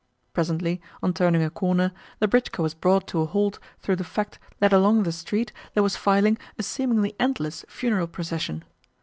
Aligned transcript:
Presently, 0.33 0.81
on 1.03 1.13
turning 1.13 1.43
a 1.43 1.51
corner, 1.51 1.91
the 2.17 2.27
britchka 2.27 2.63
was 2.63 2.73
brought 2.73 3.05
to 3.09 3.21
a 3.21 3.27
halt 3.27 3.59
through 3.81 3.97
the 3.97 4.03
fact 4.03 4.39
that 4.57 4.73
along 4.73 5.03
the 5.03 5.11
street 5.11 5.53
there 5.75 5.83
was 5.83 5.95
filing 5.95 6.39
a 6.57 6.63
seemingly 6.63 7.15
endless 7.19 7.63
funeral 7.69 8.07
procession. 8.07 8.63